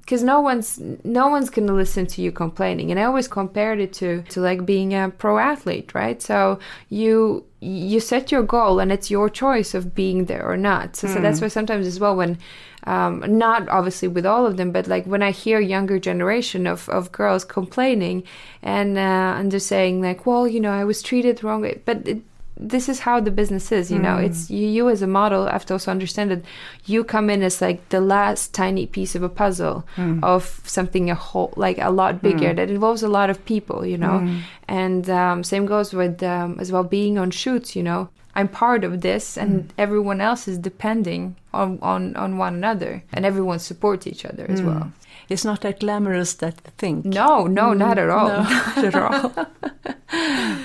[0.00, 0.68] because no one's
[1.04, 4.64] no one's gonna listen to you complaining and i always compared it to to like
[4.64, 6.22] being a pro athlete right?
[6.22, 6.58] So
[6.88, 10.96] you you set your goal and it's your choice of being there or not.
[10.96, 12.38] So, so that's why sometimes as well when
[12.84, 16.88] um, not obviously with all of them but like when i hear younger generation of,
[16.88, 18.22] of girls complaining
[18.62, 21.70] and uh, and they're saying like well you know i was treated wrong.
[21.84, 22.22] But it,
[22.58, 24.16] this is how the business is you know.
[24.16, 24.50] It's mm.
[24.50, 26.42] you, you as a model have to also understand that
[26.86, 30.22] you come in as like the last tiny piece of a puzzle mm.
[30.22, 32.56] of something a whole like a lot bigger mm.
[32.56, 34.28] that involves a lot of people you know.
[34.66, 38.08] And um, same goes with um, as well being on shoots you know.
[38.34, 43.24] I'm part of this and everyone else is depending on, on on one another and
[43.24, 44.92] everyone supports each other as well.
[45.28, 47.14] It's not that glamorous that thing think.
[47.14, 48.28] no no not at all.
[48.28, 49.46] No, not at all.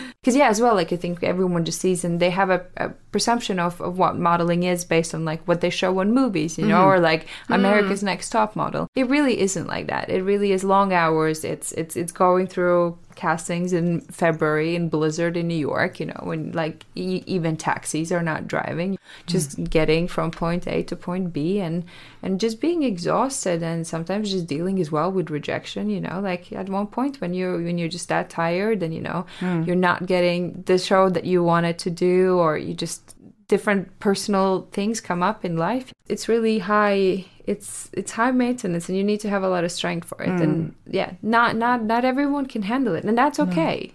[0.23, 2.89] because yeah as well like i think everyone just sees and they have a, a
[3.11, 6.65] presumption of, of what modeling is based on like what they show on movies you
[6.65, 6.97] know mm-hmm.
[6.97, 8.07] or like america's mm-hmm.
[8.07, 8.87] next top model.
[8.95, 10.09] It really isn't like that.
[10.09, 11.43] It really is long hours.
[11.43, 16.19] It's it's it's going through castings in february in blizzard in new york you know
[16.23, 19.69] when like e- even taxis are not driving just mm.
[19.69, 21.83] getting from point a to point b and
[22.21, 26.51] and just being exhausted and sometimes just dealing as well with rejection you know like
[26.53, 29.65] at one point when you're when you're just that tired and you know mm.
[29.65, 33.15] you're not getting the show that you wanted to do or you just
[33.47, 35.93] different personal things come up in life.
[36.07, 39.71] It's really high it's it's high maintenance and you need to have a lot of
[39.71, 40.29] strength for it.
[40.29, 40.73] And mm.
[40.87, 43.93] yeah not not not everyone can handle it and that's okay.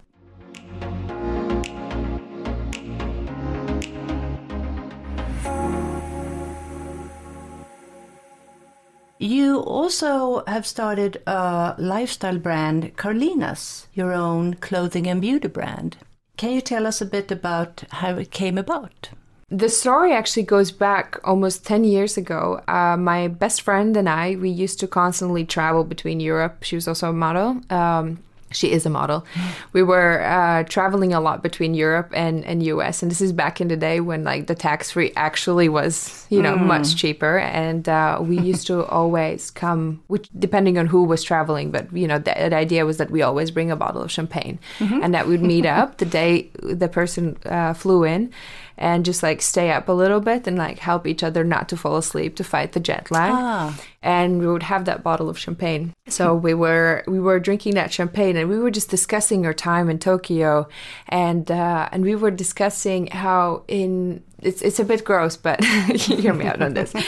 [9.21, 15.97] You also have started a lifestyle brand, Karlina's, your own clothing and beauty brand.
[16.37, 19.09] Can you tell us a bit about how it came about?
[19.51, 22.61] The story actually goes back almost 10 years ago.
[22.67, 26.63] Uh, my best friend and I, we used to constantly travel between Europe.
[26.63, 27.59] She was also a model.
[27.71, 28.19] Um,
[28.51, 29.25] she is a model.
[29.73, 33.61] We were uh, traveling a lot between Europe and, and US, and this is back
[33.61, 36.65] in the day when like the tax free actually was you know mm.
[36.65, 41.71] much cheaper, and uh, we used to always come, which depending on who was traveling,
[41.71, 44.59] but you know the, the idea was that we always bring a bottle of champagne,
[44.79, 44.99] mm-hmm.
[45.03, 48.31] and that we'd meet up the day the person uh, flew in,
[48.79, 51.75] and just like stay up a little bit and like help each other not to
[51.75, 53.31] fall asleep to fight the jet lag.
[53.35, 53.79] Ah.
[54.01, 55.93] And we would have that bottle of champagne.
[56.07, 59.89] So we were we were drinking that champagne and we were just discussing our time
[59.89, 60.69] in Tokyo,
[61.09, 65.61] and uh, and we were discussing how in it's it's a bit gross, but
[65.95, 66.93] hear me out on this.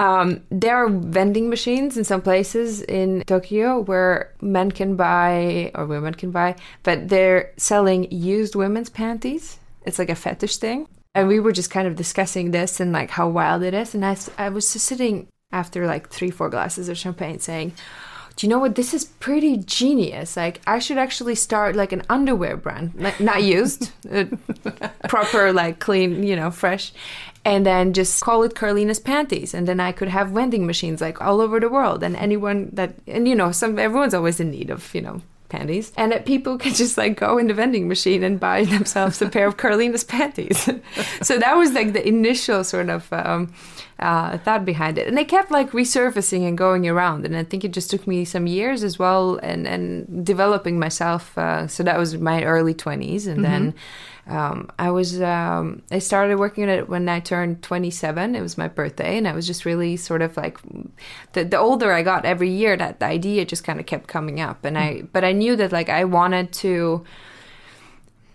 [0.00, 5.86] Um, there are vending machines in some places in Tokyo where men can buy or
[5.86, 9.58] women can buy, but they're selling used women's panties.
[9.84, 10.86] It's like a fetish thing
[11.18, 13.94] and we were just kind of discussing this and like how wild it is.
[13.94, 17.72] And i, I was just sitting after like three four glasses of champagne saying
[18.36, 18.76] do you know what?
[18.76, 20.36] This is pretty genius.
[20.36, 24.26] Like i should actually start like an underwear brand like not used uh,
[25.08, 26.92] proper like clean you know fresh
[27.44, 29.54] and then just call it Karlina's panties.
[29.54, 32.02] And then I could have vending machines like all over the world.
[32.02, 35.92] And anyone that and you know some everyone's always in need of you know panties,
[35.96, 39.28] and that people can just like go in the vending machine and buy themselves a
[39.28, 40.68] pair of Karlina's panties.
[41.22, 43.52] so that was like the initial sort of um,
[43.98, 47.26] uh, thought behind it, and they kept like resurfacing and going around.
[47.26, 51.36] And I think it just took me some years as well, and and developing myself.
[51.36, 53.52] Uh, so that was my early twenties, and mm-hmm.
[53.52, 53.74] then
[54.28, 58.34] um, I was um, I started working on it when I turned 27.
[58.34, 60.58] It was my birthday, and I was just really sort of like
[61.32, 64.40] the the older I got every year, that the idea just kind of kept coming
[64.40, 67.04] up, and I but I knew that like I wanted to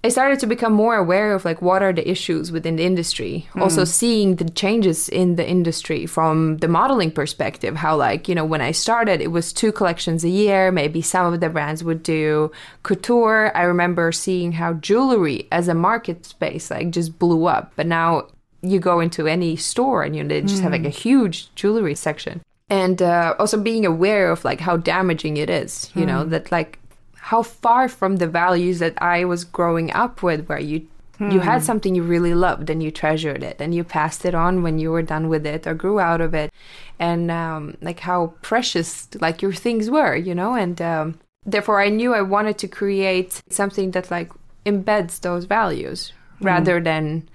[0.06, 3.48] I started to become more aware of like what are the issues within the industry.
[3.56, 3.62] Mm.
[3.62, 7.78] Also seeing the changes in the industry from the modeling perspective.
[7.78, 10.74] How like you know when I started, it was two collections a year.
[10.74, 12.52] Maybe some of the brands would do
[12.84, 13.56] couture.
[13.56, 17.72] I remember seeing how jewelry as a market space like just blew up.
[17.78, 18.28] But now
[18.62, 20.64] you go into any store and you know, they just mm.
[20.64, 20.98] have like a hmm.
[20.98, 22.42] huge jewelry section.
[22.70, 25.92] And uh, also being aware of like how damaging it is.
[25.96, 26.08] You mm.
[26.08, 26.30] know hmm.
[26.32, 26.80] that like
[27.24, 30.86] how far from the values that I was growing up with, where you
[31.18, 31.32] hmm.
[31.32, 31.66] you had hmm.
[31.66, 34.92] something you really loved and you treasured it and you passed it on when you
[34.92, 36.52] were done with it or grew out of it,
[37.00, 41.88] and um, like how precious like your things were, you know, and um, therefore I
[41.88, 44.30] knew I wanted to create something that like
[44.66, 46.48] embeds those values hmm.
[46.48, 47.30] rather than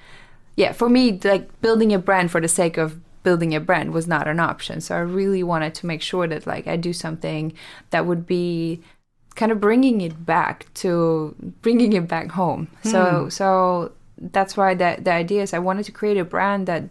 [0.57, 4.07] yeah for me like building a brand for the sake of building a brand was
[4.07, 7.53] not an option so i really wanted to make sure that like i do something
[7.91, 8.81] that would be
[9.39, 12.67] kind of bringing it back to bringing it back home.
[12.83, 12.91] Mm.
[12.91, 13.29] So hmm.
[13.31, 16.83] so that's why the the idea is I wanted to create a brand that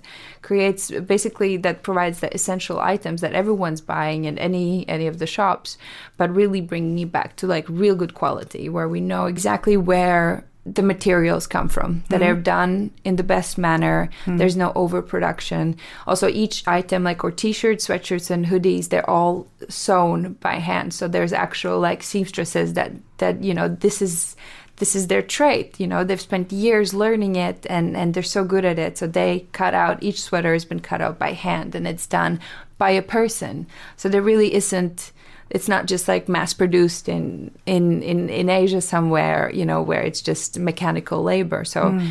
[0.41, 5.27] creates basically that provides the essential items that everyone's buying in any any of the
[5.27, 5.77] shops,
[6.15, 10.45] but really bringing it back to like real good quality where we know exactly where
[10.73, 12.31] the materials come from that mm-hmm.
[12.31, 14.09] are done in the best manner.
[14.21, 14.37] Mm-hmm.
[14.37, 15.77] there's no overproduction.
[16.05, 20.93] Also each item like our t-shirts sweatshirts and hoodies they're all sewn by hand.
[20.93, 24.35] So there's actual like seamstresses that that you know this is
[24.77, 26.03] this is their trade you know?
[26.03, 28.97] They've spent years learning it and and they're so good at it.
[28.97, 32.39] So they cut out each sweater has been cut out by hand and it's done
[32.77, 33.67] by a person.
[33.95, 35.11] So there really isn't
[35.49, 40.01] it's not just like mass produced in in in in Asia somewhere, you know, where
[40.01, 41.63] it's just mechanical labor.
[41.63, 41.85] So.
[41.85, 42.09] Mm.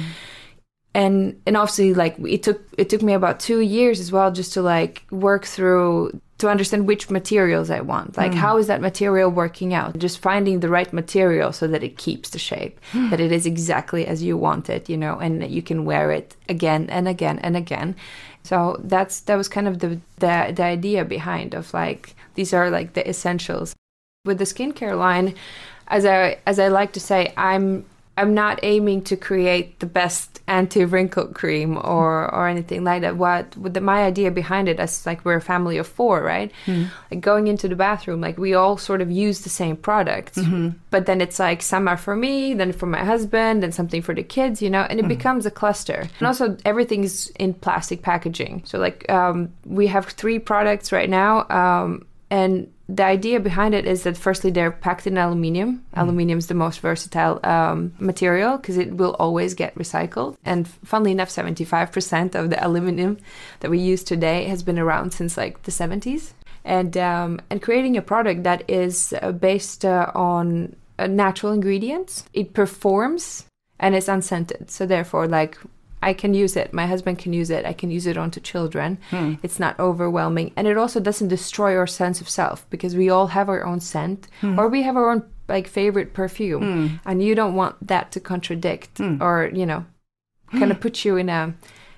[0.97, 4.55] And, and obviously like it took it took me about two years as well just
[4.55, 8.17] to like work through to understand which materials I want.
[8.17, 8.37] Like, mm.
[8.37, 9.99] how is that material working out?
[9.99, 13.11] Just finding the right material so that it keeps the shape, mm.
[13.11, 16.37] that it is exactly as you want it, you know, and you can wear it
[16.49, 17.97] again and again and again.
[18.43, 22.71] So that's that was kind of the the, the idea behind of like these are
[22.71, 23.75] like the essentials.
[24.25, 25.35] With the skincare line,
[25.89, 27.87] as I as I like to say, I'm
[28.19, 33.17] I'm not aiming to create the best anti-wrinkle cream or or anything like that.
[33.17, 36.53] What with the, my idea behind it is like we're a family of four, right?
[36.67, 36.89] Mm.
[37.11, 40.71] Like going into the bathroom, like we all sort of use the same products, mm-hmm.
[40.91, 44.15] but then it's like some are for me, then for my husband, then something for
[44.15, 45.09] the kids, you know, and it mm.
[45.09, 46.09] becomes a cluster.
[46.19, 48.63] And also everything's in plastic packaging.
[48.65, 51.47] So like um, we have three products right now.
[51.51, 55.84] Um, and the idea behind it is that firstly they're packed in aluminium.
[55.95, 56.03] Mm.
[56.03, 60.37] Aluminium is the most versatile um, material because it will always get recycled.
[60.45, 63.18] And funnily enough, 75% of the aluminum
[63.61, 66.32] that we use today has been around since like the 70s.
[66.64, 72.24] And um, and creating a product that is uh, based uh, on uh, natural ingredients,
[72.32, 73.47] it performs
[73.78, 74.70] and it's unscented.
[74.70, 75.59] So therefore, like
[76.03, 76.72] I can use it.
[76.72, 77.64] My husband can use it.
[77.64, 78.99] I can use it onto children.
[79.11, 79.34] Hmm.
[79.42, 83.28] It's not overwhelming, and it also doesn't destroy our sense of self because we all
[83.28, 84.59] have our own scent, Hmm.
[84.59, 88.99] or we have our own like favorite perfume, and you don't want that to contradict
[88.99, 89.22] Hmm.
[89.22, 89.84] or you know,
[90.53, 91.55] kind of put you in a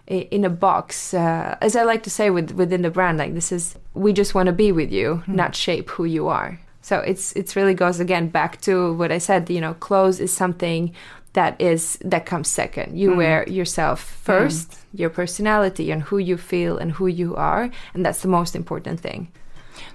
[0.07, 1.13] in a box.
[1.13, 4.35] Uh, as I like to say with within the brand, like this is we just
[4.35, 6.59] want to be with you, not shape who you are.
[6.81, 9.51] So it's it's really goes again back to what I said.
[9.51, 10.95] You know, clothes is something
[11.33, 12.99] that is that comes second.
[12.99, 13.17] You mm.
[13.17, 14.25] wear yourself mm.
[14.25, 18.57] first, your personality and who you feel and who you are, and that's the most
[18.57, 19.29] important thing.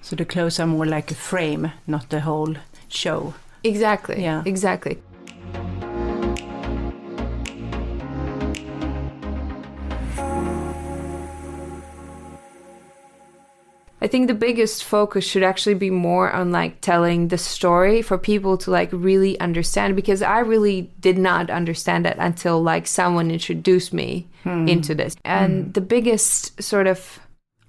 [0.02, 2.56] So the clothes are more like a frame, not the whole
[2.88, 3.34] show.
[3.64, 4.22] Exactly.
[4.22, 4.44] Yeah.
[4.46, 4.98] Exactly.
[14.04, 18.18] I think the biggest focus should actually be more on like telling the story for
[18.18, 23.32] people to like really understand because I really did not understand it until like someone
[23.32, 24.68] introduced me hmm.
[24.68, 25.16] into this.
[25.24, 25.72] And hmm.
[25.72, 27.22] the biggest sort of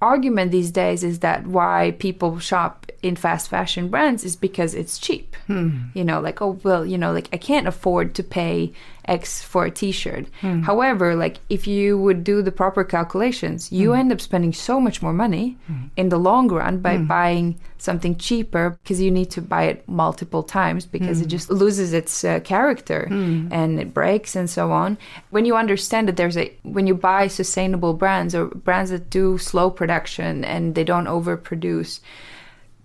[0.03, 4.99] argument these days is that why people shop in fast fashion brands is because it's
[4.99, 5.37] cheap.
[5.47, 5.82] Hmm.
[5.95, 8.72] You know, like, oh, well, you know, like I can't afford to pay
[9.07, 10.27] X for a t shirt.
[10.41, 10.63] Hmm.
[10.63, 13.99] However, like if you would do the proper calculations, you hmm.
[13.99, 15.87] end up spending so much more money hmm.
[15.97, 20.43] in the long run by buying something cheaper because you need to buy it multiple
[20.43, 24.97] times because it just loses its uh, character and it breaks and so on.
[25.31, 29.37] When you understand that there's a, when you buy sustainable brands or brands that do
[29.37, 32.01] slow production and they don't overproduce,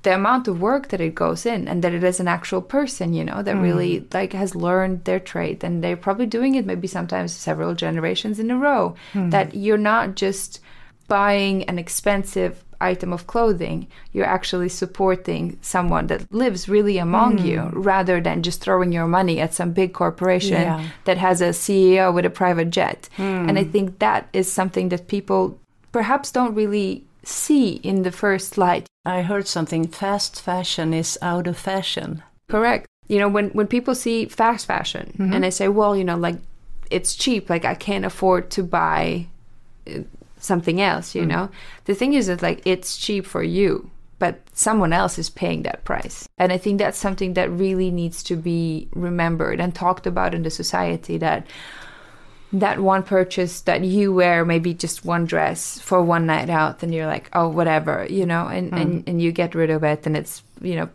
[0.03, 3.13] the amount of work that it goes in and that it is an actual person
[3.13, 3.61] you know that mm.
[3.61, 8.39] really like has learned their trade and they're probably doing it maybe sometimes several generations
[8.39, 9.29] in a row hmm.
[9.29, 10.59] that you're not just
[11.07, 17.45] buying an expensive item of clothing you're actually supporting someone that lives really among hmm.
[17.45, 20.85] you rather than just throwing your money at some big corporation Yeah.
[21.03, 23.09] that has a CEO with a private jet.
[23.17, 23.49] Hmm.
[23.49, 25.59] And i think that is something that people
[25.91, 31.47] perhaps don't really see in the first light I heard something fast fashion is out
[31.47, 32.23] of fashion.
[32.49, 32.87] Correct.
[33.07, 36.37] You know, when when people see fast fashion and they say, "Well, you know, like
[36.91, 39.27] it's cheap, like I can't afford to buy
[39.87, 40.01] uh,
[40.39, 41.49] something else," you know.
[41.85, 45.85] The thing is that like it's cheap for you, but someone else is paying that
[45.85, 46.27] price.
[46.37, 50.43] And I think that's something that really needs to be remembered and talked about in
[50.43, 51.47] the society that
[52.51, 56.93] that one purchase that you wear maybe just one dress for one night out and
[56.93, 58.77] you're like oh whatever you know and hmm.
[58.77, 60.89] and, and you get rid of it and it's you know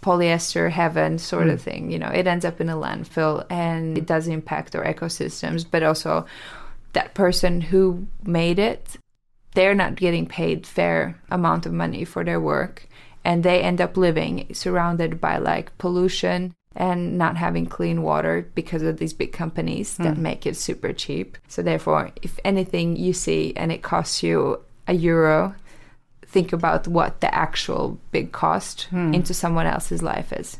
[0.00, 1.70] polyester heaven sort of hmm.
[1.70, 5.64] thing you know it ends up in a landfill and it does impact our ecosystems
[5.68, 6.24] but also
[6.92, 8.96] that person who made it
[9.54, 12.86] they're not getting paid fair amount of money for their work
[13.24, 18.82] and they end up living surrounded by like pollution and not having clean water because
[18.82, 20.22] of these big companies that hmm.
[20.22, 21.36] make it super cheap.
[21.48, 25.54] So therefore if anything you see and it costs you a euro
[26.26, 29.12] think about what the actual big cost hmm.
[29.12, 30.58] into someone else's life is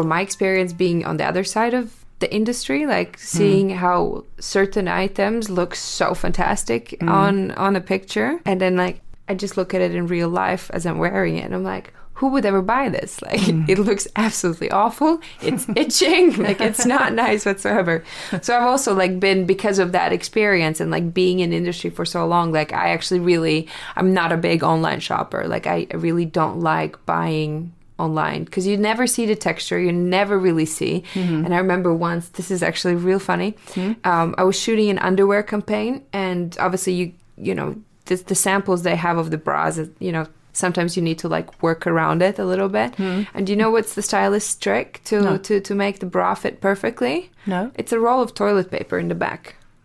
[0.00, 3.22] from my experience being on the other side of the industry like hmm.
[3.22, 7.08] seeing how certain items look so fantastic hmm.
[7.10, 8.40] on on a picture.
[8.46, 11.44] And then like i just look at it in real life as i'm wearing it
[11.44, 13.22] and i'm like who would ever buy this?
[13.28, 13.64] Like hmm.
[13.66, 15.22] it looks absolutely awful.
[15.40, 16.36] It's itching.
[16.36, 18.04] Like it's not nice whatsoever.
[18.42, 22.04] So i've also like been because of that experience and like being in industry for
[22.04, 25.46] so long like i actually really i'm not a big online shopper.
[25.46, 27.72] Like I really don't like buying
[28.04, 31.44] online because you never see the texture you never really see mm-hmm.
[31.44, 33.92] and i remember once this is actually real funny hmm?
[34.10, 37.68] um, i was shooting an underwear campaign and obviously you you know
[38.06, 41.28] the, the samples they have of the bras uh, you know sometimes you need to
[41.36, 43.22] like work around it a little bit hmm?
[43.34, 45.36] and do you know what's the stylist trick to, No.
[45.46, 47.70] to to make the bra fit perfectly No?
[47.80, 49.42] it's a roll of toilet paper in the back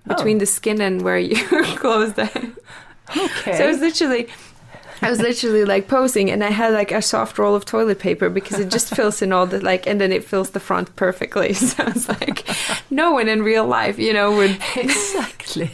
[0.08, 0.40] between Oh.
[0.40, 1.36] the skin and where you
[1.84, 2.26] close the
[3.26, 3.58] Okay.
[3.58, 4.28] so it's literally,
[5.02, 8.30] I was literally like posing, and I had like a soft roll of toilet paper
[8.30, 11.54] because it just fills in all the like, and then it fills the front perfectly.
[11.66, 12.48] So I was like,
[12.90, 14.58] no one in real life, you know, would.
[14.76, 15.72] exactly.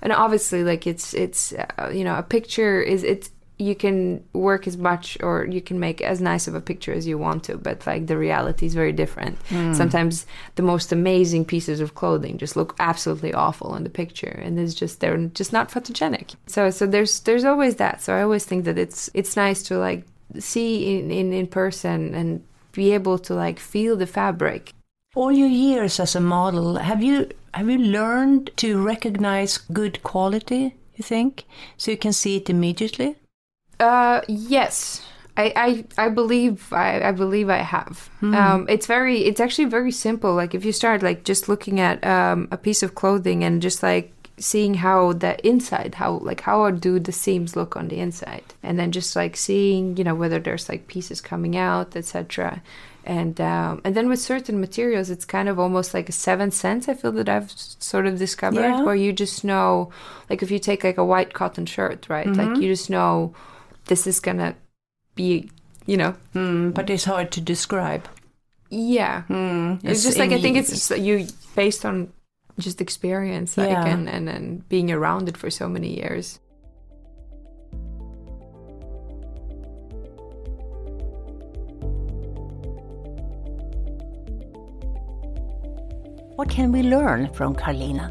[0.00, 4.66] And obviously, like it's it's uh, you know a picture is it's you can work
[4.66, 7.56] as much or you can make as nice of a picture as you want to
[7.56, 9.38] but like the reality is very different.
[9.48, 9.72] Hmm.
[9.72, 10.26] Sometimes
[10.56, 14.74] the most amazing pieces of clothing just look absolutely awful on the picture and it's
[14.74, 16.34] just they're just not photogenic.
[16.46, 18.02] So so there's there's always that.
[18.02, 20.04] So i always think that it's it's nice to like
[20.38, 22.42] see in in, in person and
[22.72, 24.72] be able to like feel the fabric.
[25.14, 30.74] All your years as a model, have you have you learned to recognize good quality?
[30.96, 31.44] You think?
[31.76, 33.16] So you can see it immediately?
[33.82, 35.02] Uh, yes.
[35.36, 38.10] I, I, I believe I, I believe I have.
[38.20, 38.34] Hmm.
[38.34, 40.34] Um, it's very it's actually very simple.
[40.34, 43.82] Like if you start like just looking at um, a piece of clothing and just
[43.82, 48.42] like seeing how the inside how like how do the seams look on the inside
[48.62, 52.60] and then just like seeing you know whether there's like pieces coming out etc
[53.04, 56.88] and um, and then with certain materials it's kind of almost like a seventh sense
[56.88, 58.82] i feel that i've sort of discovered Yeah.
[58.82, 59.90] where you just know
[60.30, 62.40] like if you take like a white cotton shirt right Mm-hmm.
[62.54, 63.34] like you just know
[63.86, 64.54] this is gonna
[65.14, 65.50] be
[65.86, 68.06] you know Hmm, but it's hard to describe.
[68.70, 71.26] yeah Hmm, it's just like i think it's just you
[71.56, 72.12] based on
[72.58, 73.86] just experience like Yeah.
[73.86, 76.38] and, and and being around it for so many years
[86.36, 88.10] What can we learn from Karlina?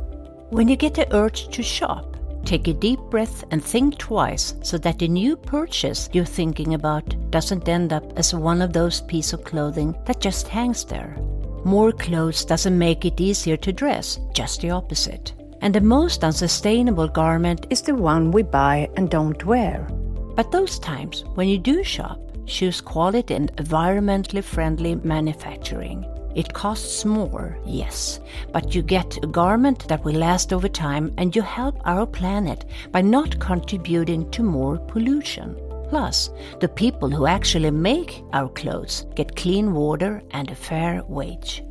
[0.52, 2.11] When you get the urge to shop,
[2.52, 7.16] take a deep breath and think twice so that the new purchase you're thinking about
[7.32, 11.16] doesn't end up as one of those pieces of clothing that just hangs there.
[11.64, 15.32] More clothes doesn't make it easier to dress, just the opposite.
[15.62, 19.88] And the most unsustainable garment is the one we buy and don't wear.
[20.36, 26.04] But those times when you do shop, choose quality and environmentally friendly manufacturing.
[26.34, 28.20] It costs more, yes,
[28.54, 32.66] but you get a garment that will last over time and you help our planet
[32.92, 35.56] by not contributing to more pollution.
[35.90, 36.30] Plus,
[36.62, 41.64] the people who actually make our clothes get clean water and a fair wage.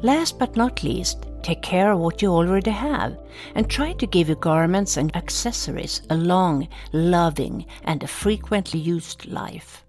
[0.00, 3.18] Last but not least, take care of what you already have
[3.56, 9.26] and try to give your garments and accessories a long, loving, and a frequently used
[9.26, 9.84] life.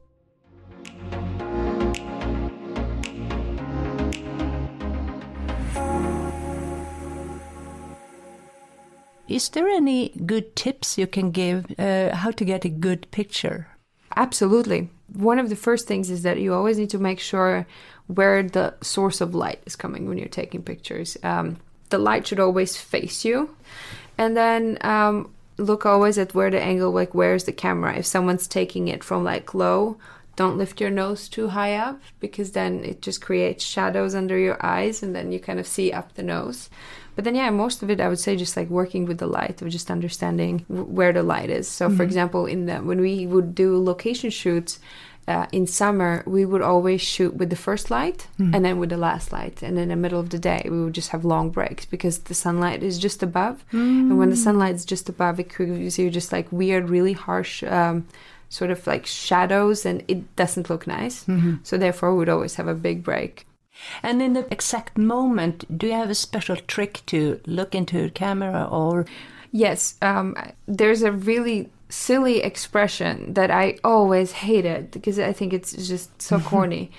[9.34, 13.67] Is there any good tips you can give uh, how to get a good picture?
[14.15, 14.89] Absolutely.
[15.11, 17.65] One of the first things is that you always need to make sure
[18.05, 21.17] where the source of light is coming when you're taking pictures.
[21.23, 21.57] Um,
[21.89, 23.55] the light should always face you.
[24.19, 27.95] And then um, look always at where the angle, like where's the camera.
[27.97, 29.97] If someone's taking it from like low,
[30.36, 34.63] don't lift your nose too high up because then it just creates shadows under your
[34.63, 36.69] eyes and then you kind of see up the nose.
[37.16, 39.61] But then, yeah, most of it, I would say, just like working with the light,
[39.61, 41.68] or just understanding w- where the light is.
[41.68, 44.80] So, for example, in the when we would do location shoots
[45.28, 48.97] uh, in summer, we would always shoot with the first light and then with the
[48.97, 51.86] last light, and in the middle of the day, we would just have long breaks
[51.86, 55.97] because the sunlight is just above, and when the sunlight is just above, it gives
[55.99, 57.64] you just like weird, really harsh.
[57.64, 58.05] Um,
[58.49, 61.26] Sort of like shadows, and it doesn't look nice.
[61.64, 63.47] So therefore, we'd always have a big break.
[64.01, 68.09] And in the exact moment, do you have a special trick to look into the
[68.09, 69.05] camera or
[69.55, 75.88] Yes, um, there's a really silly expression that I always hated because I think it's
[75.88, 76.91] just so corny,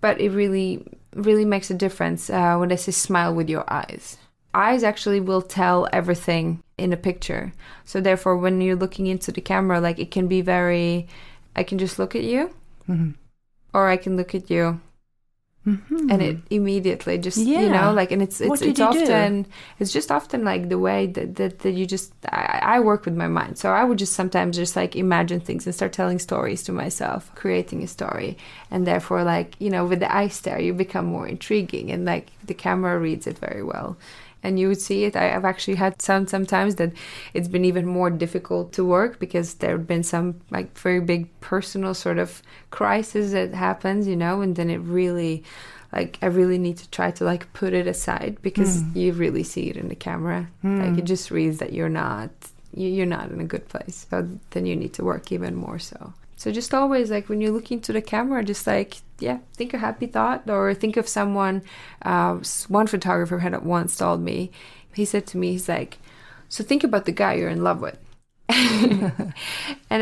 [0.00, 0.84] but it really,
[1.14, 4.18] really makes a difference uh, when they say smile with your eyes.
[4.52, 7.52] Eyes actually will tell everything in a picture.
[7.84, 11.06] So therefore, when you're looking into the camera, like it can be very,
[11.54, 12.52] I can just look at you,
[13.72, 14.80] or I can look at you,
[15.66, 19.46] and it immediately just you know like and it's it's it's often
[19.78, 23.14] it's just often like the way that, that, that you just I, I work with
[23.14, 23.58] my mind.
[23.58, 27.30] So i would just sometimes just like imagine things and start telling stories to myself
[27.34, 28.38] creating a story.
[28.70, 32.28] And therefore like you know with the eye stare you become more intriguing and like
[32.44, 33.98] the camera reads it very well
[34.42, 36.92] and you would see it I, i've actually had some sometimes that
[37.34, 41.28] it's been even more difficult to work because there have been some like very big
[41.40, 45.44] personal sort of crisis that happens you know and then it really
[45.92, 48.96] like I really need to try to like put it aside because hmm.
[48.96, 50.48] you really see it in the camera.
[50.62, 51.04] Like it hmm.
[51.04, 52.30] just reads that you're not
[52.72, 54.06] you- you're not in a good place.
[54.10, 56.12] So then you need to work even more so.
[56.36, 59.78] So just always like when you're looking to the camera, just like yeah, think a
[59.78, 61.62] happy thought or think of someone.
[62.02, 64.50] Uh, one photographer had once told me,
[64.94, 65.98] he said to me, he's like,
[66.48, 67.98] so think about the guy you're in love with.
[68.48, 69.32] and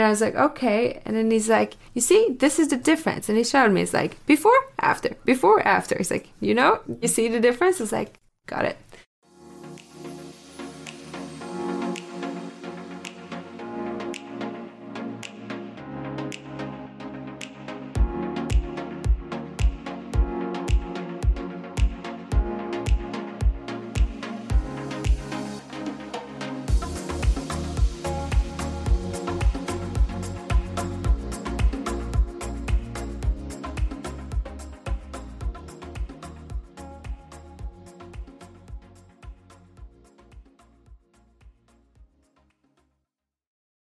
[0.01, 1.03] I was like, okay.
[1.05, 3.29] And then he's like, you see, this is the difference.
[3.29, 5.97] And he showed me, it's like before, after, before, after.
[5.99, 7.81] He's like, you know, you see the difference?
[7.81, 8.79] It's like, got it.